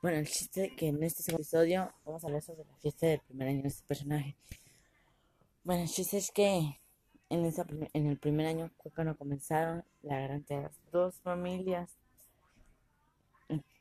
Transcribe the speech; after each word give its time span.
Bueno, 0.00 0.18
el 0.18 0.28
chiste 0.28 0.66
es 0.66 0.72
que 0.74 0.86
en 0.86 1.02
este 1.02 1.32
episodio 1.32 1.92
vamos 2.04 2.22
a 2.22 2.28
hablar 2.28 2.40
sobre 2.40 2.64
la 2.64 2.76
fiesta 2.76 3.08
del 3.08 3.18
primer 3.18 3.48
año 3.48 3.62
de 3.62 3.68
este 3.68 3.84
personaje. 3.84 4.36
Bueno, 5.64 5.82
el 5.82 5.88
chiste 5.88 6.18
es 6.18 6.30
que 6.30 6.78
en, 7.28 7.44
esa, 7.44 7.66
en 7.92 8.06
el 8.06 8.16
primer 8.16 8.46
año 8.46 8.70
fue 8.80 8.92
cuando 8.92 9.16
comenzaron 9.16 9.84
la 10.02 10.20
garantía 10.20 10.58
de 10.58 10.62
las 10.64 10.78
dos 10.92 11.16
familias. 11.16 11.90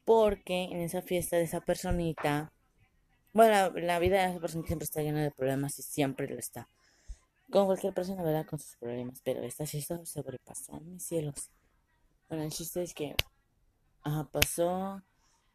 Porque 0.05 0.63
en 0.63 0.77
esa 0.77 1.03
fiesta 1.03 1.35
de 1.35 1.43
esa 1.43 1.61
personita, 1.61 2.51
bueno, 3.33 3.71
la, 3.75 3.99
vida 3.99 4.23
de 4.23 4.31
esa 4.31 4.39
persona 4.39 4.65
siempre 4.65 4.85
está 4.85 5.03
llena 5.03 5.21
de 5.21 5.29
problemas 5.29 5.77
y 5.77 5.83
siempre 5.83 6.27
lo 6.27 6.39
está. 6.39 6.67
Como 7.51 7.67
cualquier 7.67 7.93
persona, 7.93 8.23
¿verdad? 8.23 8.47
Con 8.47 8.57
sus 8.57 8.75
problemas. 8.77 9.21
Pero 9.23 9.43
esta 9.43 9.67
fiesta 9.67 10.03
sobrepasó, 10.03 10.79
mis 10.79 11.03
cielos. 11.03 11.51
Bueno, 12.27 12.43
el 12.43 12.51
chiste 12.51 12.81
es 12.81 12.95
que 12.95 13.15
ajá, 14.01 14.27
pasó 14.31 15.03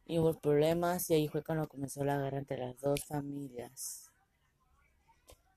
y 0.06 0.18
hubo 0.18 0.38
problemas 0.38 1.08
y 1.10 1.14
ahí 1.14 1.28
fue 1.28 1.42
cuando 1.42 1.68
comenzó 1.68 2.04
la 2.04 2.18
guerra 2.18 2.38
entre 2.38 2.58
las 2.58 2.80
dos 2.80 3.04
familias. 3.04 4.10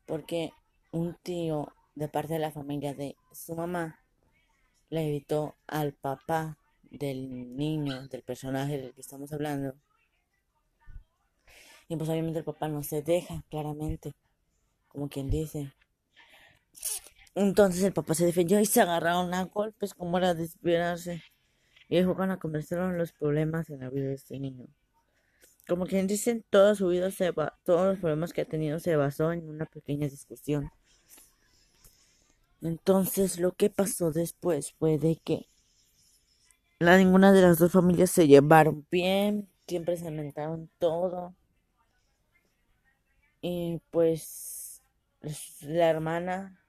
Porque 0.06 0.52
un 0.92 1.16
tío 1.24 1.74
de 1.96 2.08
parte 2.08 2.34
de 2.34 2.40
la 2.40 2.52
familia 2.52 2.94
de 2.94 3.16
su 3.32 3.56
mamá 3.56 4.00
le 4.90 5.08
evitó 5.08 5.56
al 5.68 5.94
papá 5.94 6.58
del 6.84 7.56
niño, 7.56 8.08
del 8.08 8.22
personaje 8.22 8.78
del 8.78 8.94
que 8.94 9.02
estamos 9.02 9.32
hablando. 9.34 9.76
Y 11.88 11.96
pues 11.96 12.10
obviamente 12.10 12.40
el 12.40 12.46
papá 12.46 12.68
no 12.68 12.84
se 12.84 13.02
deja, 13.02 13.44
claramente, 13.50 14.14
como 14.88 15.10
quien 15.10 15.30
dice. 15.30 15.74
Entonces 17.36 17.84
el 17.84 17.94
papá 17.94 18.14
se 18.14 18.26
defendió 18.26 18.60
y 18.60 18.66
se 18.66 18.82
agarraron 18.82 19.34
a 19.34 19.44
golpes 19.44 19.94
como 19.94 20.18
era 20.18 20.34
de 20.34 20.46
esperarse. 20.46 21.22
Y 21.88 21.98
ahí 21.98 22.06
cuando 22.06 22.40
comenzaron 22.40 22.98
los 22.98 23.12
problemas 23.14 23.70
en 23.70 23.80
la 23.80 23.90
vida 23.90 24.08
de 24.08 24.16
este 24.16 24.40
niño. 24.40 24.68
Como 25.68 25.86
quien 25.86 26.08
dicen, 26.08 26.46
toda 26.50 26.76
su 26.76 26.88
vida 26.88 27.12
se 27.12 27.32
va, 27.32 27.58
todos 27.64 27.88
los 27.88 28.00
problemas 28.00 28.34
que 28.34 28.42
ha 28.42 28.46
tenido 28.46 28.80
se 28.80 28.96
basó 28.96 29.32
en 29.32 29.50
una 29.50 29.66
pequeña 29.66 30.08
discusión. 30.08 30.70
Entonces 32.62 33.40
lo 33.40 33.52
que 33.52 33.70
pasó 33.70 34.12
después 34.12 34.74
fue 34.74 34.98
de 34.98 35.20
que 35.24 35.48
la 36.80 36.98
ninguna 36.98 37.32
de 37.32 37.42
las 37.42 37.60
dos 37.60 37.72
familias 37.72 38.12
se 38.12 38.28
llevaron 38.28 38.86
bien, 38.92 39.50
siempre 39.68 39.98
se 39.98 40.06
lamentaron 40.06 40.70
todo. 40.78 41.36
Y 43.42 43.82
pues 43.92 44.82
la 45.62 45.90
hermana, 45.90 46.60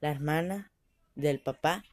la 0.00 0.10
hermana 0.10 0.72
del 1.14 1.40
papá 1.40 1.84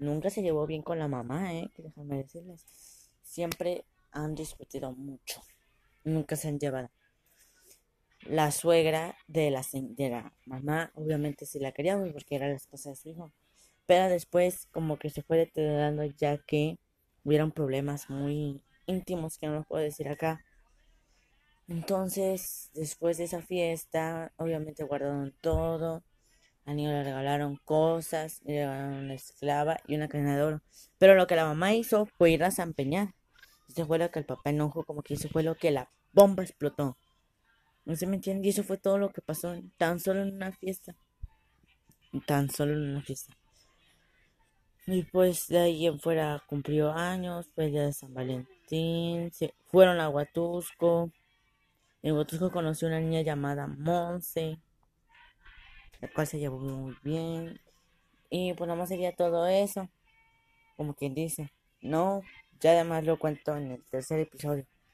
nunca 0.00 0.30
se 0.30 0.42
llevó 0.42 0.66
bien 0.66 0.82
con 0.82 0.98
la 0.98 1.08
mamá, 1.08 1.54
¿eh? 1.54 1.70
Déjame 1.76 2.16
decirles. 2.18 2.64
Siempre 3.22 3.84
han 4.10 4.34
discutido 4.34 4.92
mucho. 4.92 5.42
Nunca 6.02 6.36
se 6.36 6.48
han 6.48 6.58
llevado. 6.58 6.90
La 8.22 8.50
suegra 8.50 9.16
de 9.28 9.50
la, 9.50 9.64
de 9.72 10.10
la 10.10 10.34
mamá, 10.46 10.90
obviamente 10.94 11.46
sí 11.46 11.58
la 11.58 11.72
quería, 11.72 11.98
porque 12.12 12.36
era 12.36 12.48
la 12.48 12.56
esposa 12.56 12.90
de 12.90 12.96
su 12.96 13.10
hijo. 13.10 13.32
Pero 13.86 14.08
después 14.08 14.66
como 14.72 14.98
que 14.98 15.10
se 15.10 15.22
fue 15.22 15.36
deteriorando 15.38 16.04
ya 16.04 16.38
que 16.38 16.78
hubieron 17.24 17.52
problemas 17.52 18.10
muy 18.10 18.62
íntimos 18.86 19.38
que 19.38 19.46
no 19.46 19.54
los 19.54 19.66
puedo 19.66 19.82
decir 19.82 20.08
acá. 20.08 20.44
Entonces, 21.68 22.70
después 22.74 23.18
de 23.18 23.24
esa 23.24 23.42
fiesta, 23.42 24.32
obviamente 24.36 24.84
guardaron 24.84 25.34
todo 25.40 26.02
al 26.70 26.76
niño 26.76 26.90
le 26.90 27.02
regalaron 27.02 27.56
cosas, 27.64 28.40
le 28.44 28.60
regalaron 28.60 29.04
una 29.04 29.14
esclava 29.14 29.78
y 29.88 29.96
una 29.96 30.08
cadena 30.08 30.36
de 30.36 30.42
oro. 30.42 30.62
Pero 30.98 31.16
lo 31.16 31.26
que 31.26 31.34
la 31.34 31.44
mamá 31.44 31.74
hizo 31.74 32.06
fue 32.06 32.30
ir 32.30 32.44
a 32.44 32.52
zampeñar. 32.52 33.12
Eso 33.68 33.86
fue 33.86 33.98
lo 33.98 34.10
que 34.12 34.20
el 34.20 34.24
papá 34.24 34.50
enojó, 34.50 34.84
como 34.84 35.02
que 35.02 35.14
eso 35.14 35.28
fue 35.28 35.42
lo 35.42 35.56
que 35.56 35.72
la 35.72 35.90
bomba 36.12 36.44
explotó. 36.44 36.96
No 37.84 37.96
se 37.96 38.06
me 38.06 38.16
entiende, 38.16 38.46
y 38.46 38.50
eso 38.50 38.62
fue 38.62 38.78
todo 38.78 38.98
lo 38.98 39.10
que 39.10 39.20
pasó 39.20 39.52
tan 39.78 39.98
solo 39.98 40.22
en 40.22 40.32
una 40.32 40.52
fiesta. 40.52 40.94
Tan 42.26 42.48
solo 42.48 42.74
en 42.74 42.90
una 42.90 43.02
fiesta. 43.02 43.36
Y 44.86 45.02
pues 45.02 45.48
de 45.48 45.58
ahí 45.58 45.86
en 45.86 45.98
fuera 45.98 46.40
cumplió 46.46 46.92
años, 46.92 47.50
pues 47.56 47.72
ya 47.72 47.82
de 47.82 47.92
San 47.92 48.14
Valentín, 48.14 49.32
se 49.32 49.54
fueron 49.66 49.98
a 49.98 50.08
Huatusco. 50.08 51.10
En 52.02 52.14
Huatusco 52.14 52.52
conoció 52.52 52.86
una 52.86 53.00
niña 53.00 53.22
llamada 53.22 53.66
Monse 53.66 54.60
la 56.00 56.08
cual 56.08 56.26
se 56.26 56.38
llevó 56.38 56.58
muy 56.58 56.96
bien. 57.02 57.60
Y 58.30 58.54
pues 58.54 58.68
nada 58.68 58.78
más 58.78 58.88
sería 58.88 59.14
todo 59.14 59.46
eso. 59.46 59.88
Como 60.76 60.94
quien 60.94 61.14
dice. 61.14 61.52
No, 61.82 62.22
ya 62.60 62.72
además 62.72 63.04
lo 63.04 63.18
cuento 63.18 63.56
en 63.56 63.72
el 63.72 63.84
tercer 63.84 64.20
episodio. 64.20 64.66